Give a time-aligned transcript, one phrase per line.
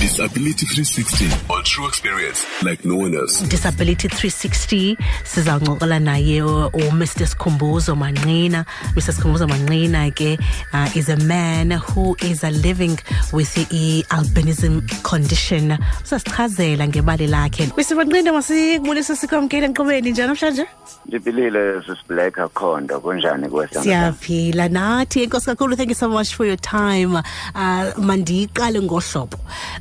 [0.00, 3.40] Disability 360 on true experience like no one else.
[3.40, 8.64] Disability 360 sizawuncokola naye uMr Sikhumbuzo Manqina.
[8.94, 10.38] Mr Sikhumbuzo Manqina ke
[10.72, 12.96] uh, is a man who is a living
[13.32, 15.70] with i-albinism condition.
[16.04, 17.66] Usasichazela ngebali lakhe.
[17.76, 20.66] Mr Manqina masikubulisa sikwamkele enkqubeni njani namhlanje?
[21.06, 23.48] Ndiphilile sisiblack akhondo kunjani
[23.82, 24.68] Siyaphila.
[24.68, 27.16] Nathi enkosi kakhulu thank you so much for your time.
[27.16, 29.38] Uh mandiqale ngohlobo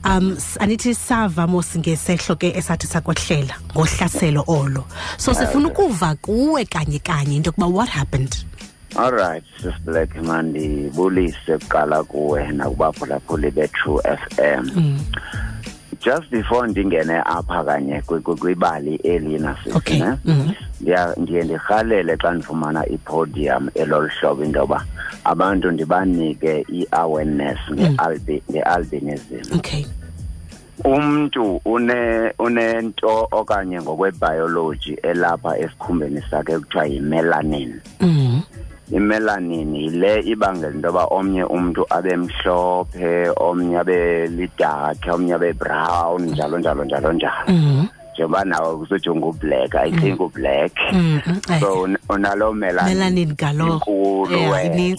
[0.07, 4.85] um anithi sava mos ngesehlo ke esathi sakwehlela ngohlaselo olo
[5.17, 8.35] so sifuna ukuva kuwe kanye kanye into yokuba what happened
[8.95, 14.99] all right sisiblack mandibulise kuqala kuwe nakubaphulaphuli be-true f m mm.
[15.99, 19.99] just before ndingene apha kanye kwibali elina okay.
[19.99, 21.21] ne mm -hmm.
[21.21, 24.85] ndiye ndirhalele xa ndifumana ipodium elolu hlobo into yoba
[25.23, 27.97] abantu ndibanike i-awareness mm.
[28.51, 29.85] nge-albinism okay
[30.85, 37.81] umntu une unento okanye ngokwebiology elapha esikhumbeni sakhe ekuthiwa yimelanin.
[37.99, 38.41] Mm
[38.91, 46.21] imelanin yile ibangela into yoba omnye umntu abe mhlophe omnye abe lidakhe omnye abe brown
[46.21, 47.47] njalo njalo njalo njalo.
[47.47, 51.21] Mm njengoba nawe usuthi ungublack i think ublack mm
[51.59, 54.97] so unalo melanin inkulu yeah,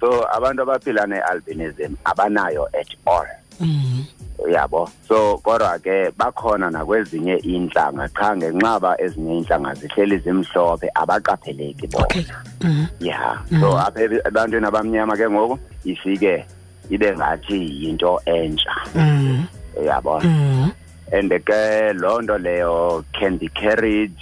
[0.00, 3.26] so abantu abaphila ne-albinism abanayo at all.
[3.60, 4.04] Mm
[4.48, 12.22] uyabo so kodwa ke bakhona nakwezinye inhlanga qha ngenxaba ezinye inhlanga zihleli zimhlophe abaqapheleki okay.
[12.24, 12.86] bona mm -hmm.
[13.00, 13.86] yeah so mm -hmm.
[13.86, 16.44] apha ebantwini abamnyama ke ngoku ifike
[16.90, 19.46] ibe ngathi yinto entsha mm
[19.80, 20.70] uyabo -hmm.
[21.12, 24.12] and ke loo nto leyo can be carried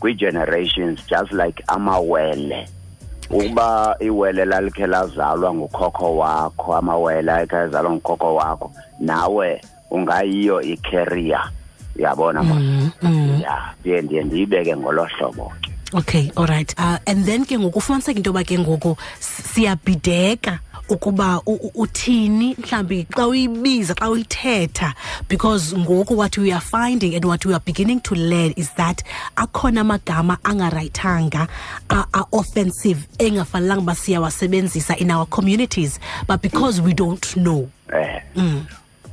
[0.00, 2.68] kwi-generations just like amawele
[3.30, 11.50] ukuba iwele lalikhe lazalwa ngukhokho wakho amawele ayikhe azalwa ngukhokho wakho nawe ungayiyo i-carrier
[11.96, 13.40] uyabona mm, mm.
[13.42, 15.52] ya ndiye ndiye ndiyibeke ngolo hlobo
[15.92, 16.74] okay all right.
[16.78, 21.42] Uh, and then ke ngoku ufumaniseka into yoba ke ngoku siyabhideka ukuba
[21.74, 24.94] uthini mhlawumbi xa uyibiza xa uyithetha
[25.28, 29.02] because ngoku what we are finding and what we are beginning to learn is that
[29.36, 31.48] akhona amagama angarayithanga
[31.88, 37.68] a-offensive engafanelanga uba siyawasebenzisa in our communities but because we don't know.
[37.92, 38.20] Eh.
[38.36, 38.66] Mm.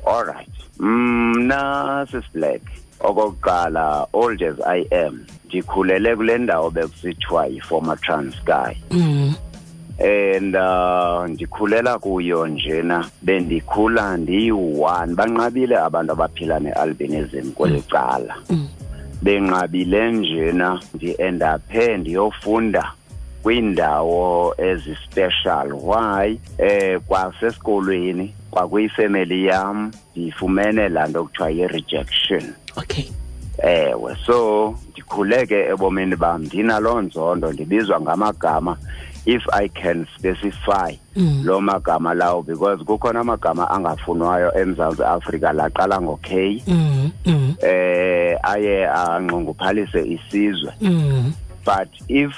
[0.06, 0.50] all right
[0.80, 2.62] mna sisiblack
[3.00, 5.26] okokuqala old as i am.
[5.46, 9.34] Ndikhulele kule ndawo bekusithiwa yi-former transky mm.
[10.00, 15.16] and uh ndikhulela kuyo njena bendikhula ndiyi-one.
[15.16, 18.36] Banqabile abantu abaphila ne-albinism kweli cala.
[18.50, 18.68] Mm.
[19.22, 22.92] benqabile njena ndiendaphe ndiyofunda
[23.44, 25.74] kwiindawo ezispecial.
[25.74, 26.40] Why?
[26.58, 32.44] Eh kwasesikolweni kwakuyifamily yam ndifumene laa nto kuthiwa yi-rejection
[32.78, 33.06] okay
[33.58, 38.78] ewe so ndikhuleke ebomini bam ndinaloo nzondo ndibizwa ngamagama
[39.26, 41.42] if i can specify mm.
[41.46, 47.12] lo magama lawo because kukhona amagama angafunwayo emzantsi afrika laqala ngo-k mm.
[47.26, 47.56] mm.
[47.62, 51.34] eh aye anxunguphalise isizwe mm.
[51.66, 52.32] but if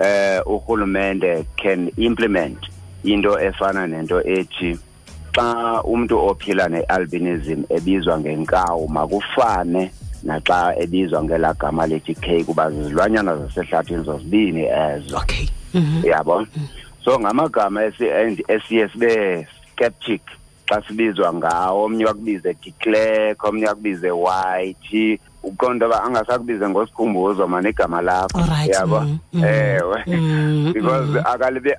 [0.00, 2.58] eh uhulumende can implement
[3.04, 4.78] into efana nento ethi
[5.32, 9.92] xa umuntu ophila ne-albinism ebizwa ngenkawu makufane
[10.22, 15.16] naxa ebizwa ngelaa gama lethi k kuba zizilwanyana zasehlathini zozibini ezo.
[15.16, 15.46] Okay.
[15.74, 16.06] Mm -hmm.
[16.08, 16.46] yabo
[17.04, 17.84] so ngamagama
[18.48, 20.22] esiye sibe skeptic
[20.68, 28.00] xa sibizwa ngawo omnye wakubize declerk omnye wakubize white uqonda uba angasakubize ngosikhumbuzo mani igama
[28.02, 28.40] lakho.
[28.66, 29.06] Yabo?
[29.34, 30.72] ewe.
[30.72, 31.16] because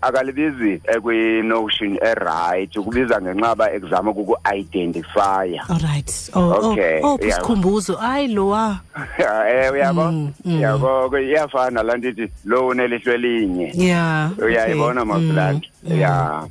[0.02, 5.64] akalibizi ekwi-notion eright ukubiza ngenxaba ekuzama kuku-identifya.
[5.70, 8.80] Alright okay oh sikhumbuzo hayi lowa
[9.20, 11.18] eh yabo.
[11.20, 13.72] Iyafana laa nto ithi lo unelihlo elinye.
[13.74, 16.48] Yeah uyayibona masilandi ya.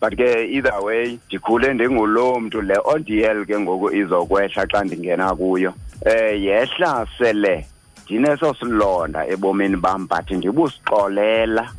[0.00, 5.72] But ke either way ndikhule ndinguloo mntu le ondiyel ke ngoku izokwehla xa ndingena kuyo.
[6.04, 7.66] Eh yehla sele.
[8.04, 11.70] Ndineso silonda ebomini bam but ndibusixolela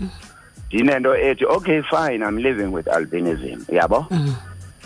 [0.67, 4.05] ndinento ethi okay fine i'm living with albinism yabo?
[4.09, 4.35] Mm.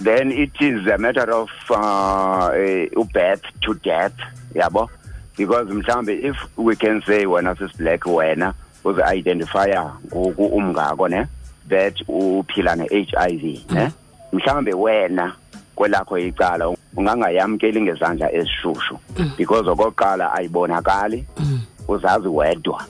[0.04, 2.52] then it is a matter of uh,
[2.96, 4.14] uh, birth to death
[4.54, 4.90] yabo?
[5.38, 8.54] Because mhlambe if we can say wena sisiblack wena
[8.84, 11.26] uzi-identifya ngoku umngako ne?
[11.70, 13.92] That uphila ne-HIV ne?
[14.34, 15.36] Mhlambe wena
[15.76, 19.00] kwelakho icala ungangayamkeli ngezandla ezishushu.
[19.38, 21.26] Because okokuqala ayibonakali.
[21.88, 22.84] Uzazi wedwa.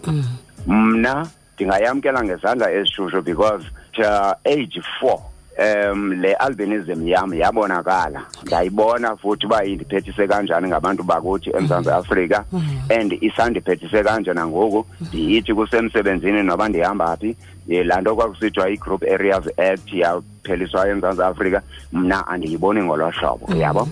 [0.67, 3.65] Mna ndingayamkela ngezandla ezishushu because
[3.99, 5.19] uh, age 4
[5.61, 8.21] um le albinism yam yabonakala.
[8.45, 12.45] Ndayibona futhi uba indiphethise kanjani ngabantu bakuthi emzantsi afrika
[12.89, 14.85] and isandiphethise kanje nangoku.
[15.01, 17.35] Ndiyithi kusemsebenzini noba ndihamba phi.
[17.69, 21.61] Eh, laa nto kwakusithiwa i-group areas act yapheliswayo emzantsi afrika
[21.93, 23.87] mna andiyiboni ngolo hlobo uyabo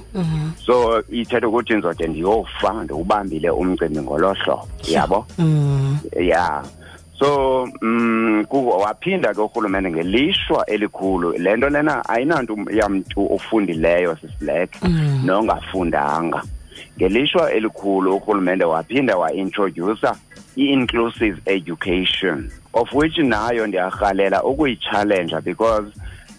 [0.66, 5.98] so ithetha ukuthi ndizode ndiyofa ndiwubambile umcimbi ngolo hlobo uyabo Mm.
[6.20, 6.64] ya.
[7.20, 11.32] So mm ku- waphinda ke urhulumente ngelishwa elikhulu.
[11.38, 14.70] Le nto lena ayinanto yamntu ofundileyo sisiblack
[15.26, 16.44] nongafundanga.
[16.98, 20.16] Ngelishwa elikhulu urhulumente waphinda waintroducer
[20.56, 25.88] i-inclusive education of which nayo ndiyarhalela ukuyitshalenja because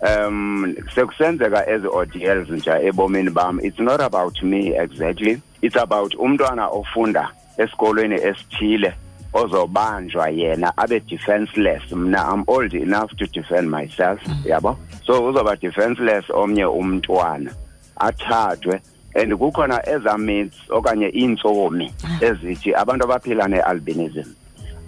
[0.03, 3.61] um sekusenzeka ezi ODLs nje ebomini bam.
[3.63, 5.41] It's not about me exactly.
[5.63, 7.29] It's about umntwana ofunda
[7.59, 8.93] esikolweni esithile.
[9.33, 11.93] Ozobanjwa yena abe defenseless.
[11.93, 14.77] Mna i'm old enough to defend myself yabo?
[15.07, 17.51] So uzoba defenseless omnye umntwana
[17.97, 18.81] athathwe.
[19.15, 24.35] And kukhona ezamits okanye iintsomi ezithi abantu abaphila ne-albinism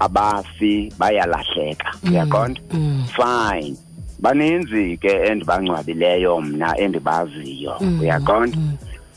[0.00, 1.94] abafi bayalahleka.
[2.04, 2.60] Uyaqonda?
[3.16, 3.76] Fine.
[4.20, 7.76] Baninzi ke endibangcwabileyo mna endibaziyo.
[8.00, 8.58] Uyaqonda?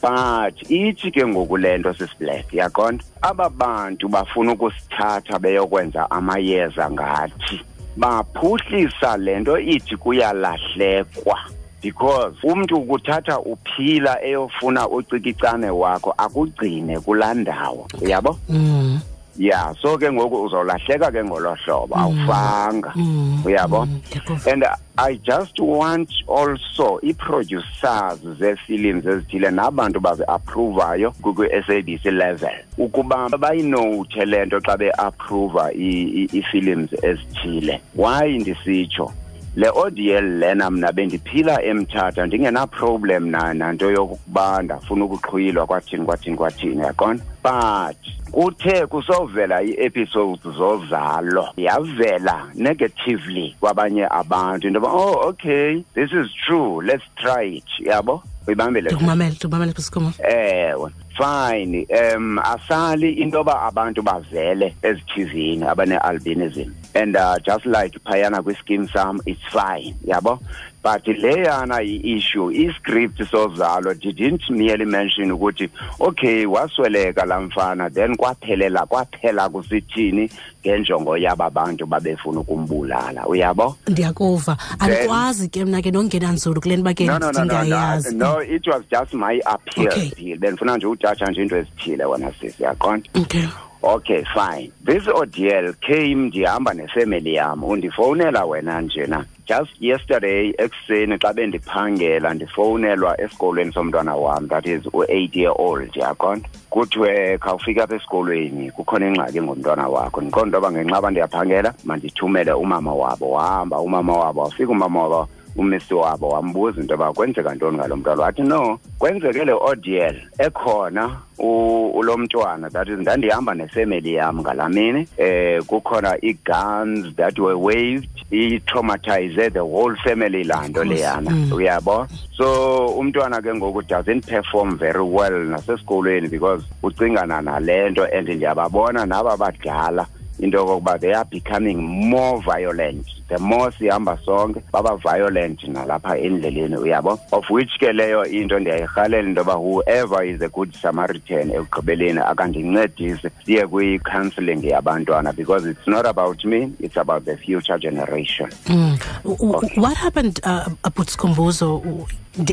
[0.01, 7.59] But ithi ke ngoku le nto sisiblack uyaqonda aba bantu bafuna ukusithatha beyokwenza amayeza ngathi
[7.97, 11.39] baphuhlisa le nto ithi kuyalahlekwa.
[11.81, 18.39] Because umntu ukuthatha uphila eyofuna ucikicane wakho akugcine kulaa ndawo uyabo?
[18.49, 18.99] Mm.
[19.37, 22.01] Ya so ke ngoku uzolahleka ke ngolo hlobo mm.
[22.01, 22.93] awufanga.
[22.95, 23.41] Mm.
[23.45, 23.85] Uyabo?
[23.85, 24.51] Mm, Ndiyakuva.
[24.51, 24.65] and
[24.97, 34.59] i just want also ii-producers zee-films ezithile nabantu bazi-apruvayo kwi-sabc level ukuba bayinowuthe le nto
[34.61, 37.81] xa beaphruva ii-films ezithile.
[37.95, 39.11] Why ndisitsho
[39.55, 46.81] le ODL lena mna bendiphila emthatha ndingenaproblem na nanto yokuba ndafuna ukuxhwilwa kwathini kwathini kwathini
[46.81, 47.97] yaqona but
[48.31, 56.81] kuthe kusovela ii-episodes zozalo yavela negatively kwabanye abantu into yoba oh okay this is true
[56.81, 57.65] let's try it.
[57.79, 58.23] Yabo?
[58.47, 61.85] Uyibambele ndikumamele ndikumamele kusikhumo ewe fine.
[61.91, 66.73] Um asali into yoba abantu bavele ezithivini abane-albinism.
[66.93, 70.39] And uh, just like phayana kwiskim sam it's fine yabo
[70.85, 78.85] but leyana i-issue iscript sozalo didn't merely mention ukuthi okay wasweleka laa mfana then kwaphelela
[78.85, 80.29] kwaphela kusithini?
[80.61, 83.77] Ngenjongo yaba bantu babefuna ukumbulala uyabo?
[83.87, 87.45] Ndiyakuva andikwazi ke mna ke nongena nzulu kule nto uba ke no no no no
[87.45, 90.11] no, ndingayazi no it was just my appeal Okay.
[90.15, 90.37] Bill.
[90.37, 93.45] bendifuna nje ujaja nje into ezithile wena sisi yaqonda okay.
[93.83, 94.71] Okay fine.
[94.85, 103.21] This odl came ndihamba nefemily yam undifowunela wena njena just yesterday ekuseni xa bendiphangela ndifowunelwa
[103.21, 109.41] esikolweni somntwana wam that is u-eight year old yaqonda kuthiwe khawufika apha esikolweni kukhona ingxaki
[109.41, 110.21] ngomntwana wakho.
[110.21, 115.27] Ndiqonda into yoba ngenxa yoba ndiyaphangela mandithumele umama wabo wahamba umama wabo wafika umama wabo
[115.55, 118.21] umisi wabo wambuza into yoba kwenzeka ntoni ngalo mntwana.
[118.21, 125.07] Wathi no kwenzeke le odl ekhona ulo mntwana that is ndandihamba nefemeli yam ngalaa mini
[125.17, 132.07] eh kukhona ii-guns that were waved i-traumatize the whole family laa nto leyana uyabo?
[132.37, 139.05] So umntwana ke ngoku doesn't perform very well nasesikolweni because ucingana nale nto and ndiyababona
[139.05, 140.07] naba badala.
[140.39, 141.75] Into yokokuba they are becoming
[142.09, 148.25] more violent the more sihamba sonke baba violent nalapha endleleni uyabo of which ke leyo
[148.25, 155.65] into ndiyayirhalela into yoba whoever is a good samaritan ekugqibeleni akandincedise siye kwi-counseling yabantwana because
[155.69, 158.97] it's not about me it's about the future generation Mm.
[159.25, 161.81] U- what happened uh, abutskumbuzo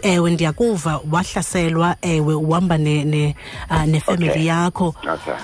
[0.02, 3.36] ewe ndiyakuva wahlaselwa ewe uhamba ne, ne,
[3.70, 4.46] uh, nefamily Okay.
[4.46, 5.34] yakho Okay.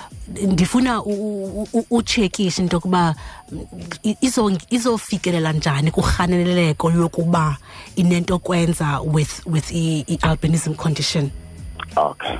[0.46, 3.14] Ndifuna u- u- u- utshekishe into yokuba
[3.52, 3.60] mm,
[4.02, 7.56] i- izo- izofikelela njani kurhaneleko yokuba
[7.96, 11.30] inento kwenza with with i- i-albinism condition.
[11.96, 12.36] Okay.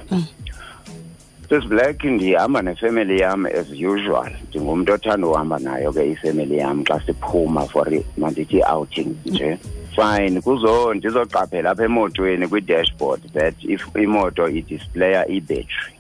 [1.49, 4.31] Sis black ndihamba nefamily yam as usual.
[4.49, 9.59] Ndingumntu othanda uhamba nayo ke ifamily yam xa siphuma for i- mandithi outing nje.
[9.97, 15.98] Fine kuzo ndizoqaphela apha emotweni kwi-dashboard that if imoto idisplaya ibetri mm.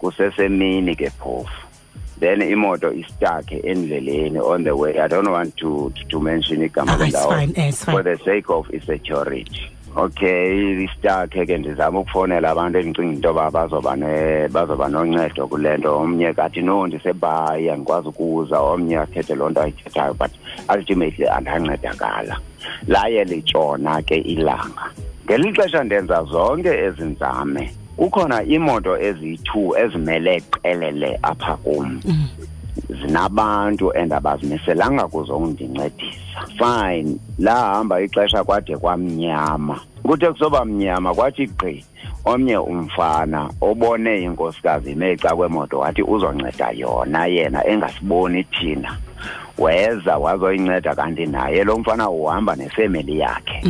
[0.00, 1.66] Kusesemini ke phofu.
[2.20, 4.98] Then imoto istakhe endleleni on the way.
[4.98, 8.50] I don't want to, to, to mention igama Ah, it's lendawo eh, for the sake
[8.50, 15.48] of security okay istakhe ke ndizama ukufowunela abantu endicinga into yoba bazoba ne bazoba noncedo
[15.48, 15.98] kule nto.
[15.98, 18.60] Omnye kathi no ndisebhayi andikwazi ukuza.
[18.60, 20.30] Omnye athethe loo nto ayithethayo but
[20.68, 22.38] ultimately andancedakala.
[22.86, 24.92] Laye litshona ke ilanga.
[25.24, 32.00] Ngeli xesha ndenza zonke ezi nzame kukhona imoto eziyi-two ezimele qelele apha kum.
[32.88, 36.40] Zinabantu and abazimiselanga kuzondincedisa.
[36.58, 39.80] Fine lahamba ixesha kwade kwamnyama.
[40.02, 41.84] Kuthe kusoba mnyama kwathi gqi
[42.24, 48.96] omnye umfana obone inkosikazi imeca kwemoto wathi uzonceda yona yena engasiboni thina.
[49.58, 53.62] Weza wazoyinceda kanti naye lo mfana uhamba nefemeli yakhe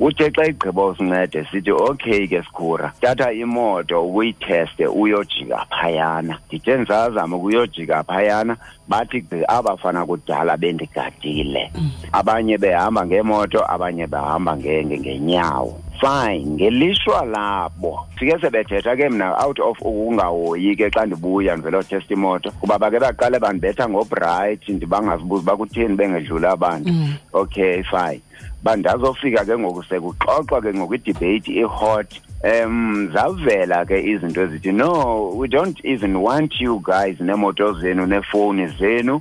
[0.00, 6.38] uthe xa igqiba usincede sithi okay ke sikhura thatha imoto uyitheste uyojika phayana.
[6.48, 8.56] Ndithe ndisazama ukuyojika phayana
[8.88, 11.72] bathi gqi abafana kudala bendigadile.
[12.12, 15.78] Abanye behamba ngemoto abanye behamba nge- nge- ngenyawo.
[16.02, 18.06] Fine ngelishwa labo.
[18.18, 22.98] Sike sebethetha ke mna out of ukungahoyi ke xa ndibuya ndivele otest imoto kuba bake
[22.98, 26.92] baqale bandibetha ngobright ndibangazibuzi uba kutheni bengedluli abantu
[27.32, 28.20] okay fine.
[28.62, 32.10] Bandazofika ke ngoku sekuxoxwa ke ngoku idebate ihot
[32.44, 38.66] um zavela ke izinto ezithi no we don't even want you guys neemoto zenu neefowuni
[38.66, 39.20] zenu.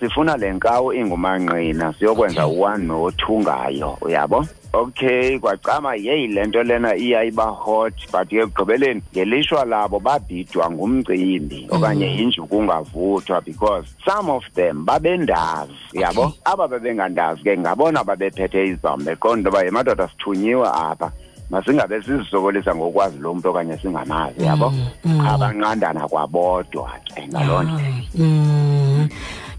[0.00, 4.46] Sifuna le nkawu ingumanqina siyokwenza u-one no-two ngayo uyabo?
[4.72, 11.66] Okay kwacama yeyi le nto lena iyayiba hot but ke ekugqibeleni ngelishwa labo babhidwa ngumcimbi
[11.70, 19.04] okanye injuku ungavuthwa because some of them babendazi yabo aba bebengandazi ke ngabona babephethe izibhamu
[19.04, 21.12] beqonda into yoba yemadoda sithunyiwe apha.
[21.52, 24.72] Masingabe sizisokolisa ngokwazi lo muntu okanye singamazi yabo?
[25.04, 27.80] qha banqandana kwabodwa ke ngaloo nto.
[28.14, 29.08] Mm.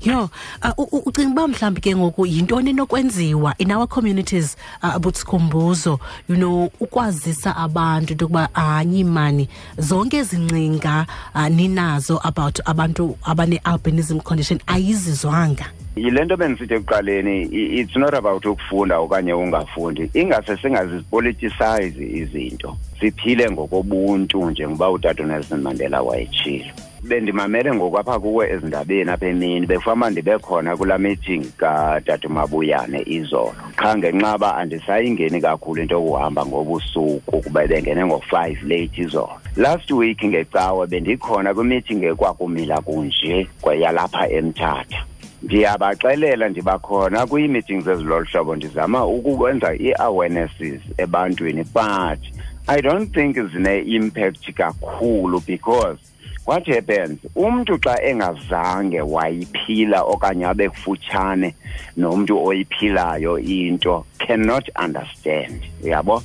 [0.04, 0.30] Yo,
[0.64, 6.00] uh, u- u- ucinga uba mhlawumbi ke ngoku yintoni enokwenziwa in our communities uh, butsikhumbuzo
[6.30, 9.48] you know ukwazisa abantu into yokuba hayi mani
[9.78, 15.66] zonke ezingcinga uh, ninazo about abantu abane-albinism condition ayizizwanga.
[15.96, 17.44] Yile nto bendisithi ekuqaleni
[17.80, 20.10] it's not about ukufunda okanye ungafundi.
[20.14, 26.66] Ingase singazipoliticize izinto siphile ngokobuntu njengoba utata unelson mandela wayetshilo.
[27.04, 33.56] Bendimamele ngokwapha kuwe ezindabeni apha emini befama ndibe khona kulaa meeting katata mabuyane izolo.
[33.76, 39.42] Qha ngenxa andisayingeni kakhulu into okuhamba ngobusuku kuba bengene ngo-five late izolo.
[39.56, 45.06] Last week ngecawe bendikhona kwimeeting ekwakumila kunje kweyalapha emthatha
[45.44, 52.22] ndiyabaxelela ndibakhona kwii-meetings ezilolu hlobo ndizama ukukwenza ii-awarenesses ebantwini but
[52.68, 56.00] i don't think zine-impact kakhulu because
[56.46, 61.56] what happens umntu xa engazange wayiphila okanye abe kufutshane
[61.98, 66.24] nomntu oyiphilayo into cannot understand uyabo?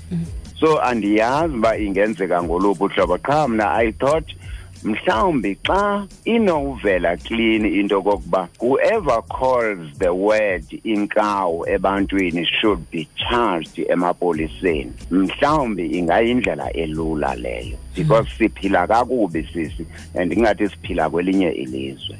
[0.60, 3.18] So andiyazi uba ingenzeka ngoluphi uhlobo.
[3.18, 4.26] Qha mna i thought
[4.84, 13.78] mhlawumbi xa inovela clean into yokokuba whoever calls the word inkawu ebantwini should be charged
[13.78, 14.92] emapoliseni.
[15.10, 17.76] Mhlawumbi ingayindlela elula leyo.
[17.94, 22.16] Because siphila kakubi sisi and ingathi siphila kwelinye ilizwe.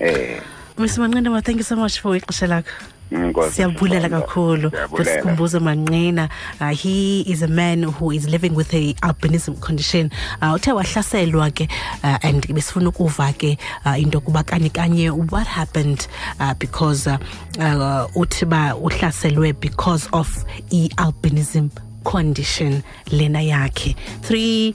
[0.00, 0.40] Eh.
[0.78, 4.20] Mr manqina thank you so much for ixesha lakho Inkosi siyabulela Sithando.
[4.20, 4.88] kakhulu Siyabulela.
[4.88, 6.28] kusikhumbuzo manqina
[6.60, 10.10] uh, he is a man who is living with a albinism condition
[10.42, 11.68] uh, uthe wahlaselwa ke
[12.04, 16.06] uh, and besifuna ukuva ke uh, into yokuba kanye kanye what happened
[16.40, 17.18] uh, because uh,
[17.60, 21.70] uh, uthi ba uhlaselwe because of i-albinism
[22.04, 24.74] condition lena yakhe three